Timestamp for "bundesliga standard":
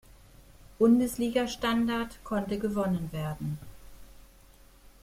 0.79-2.17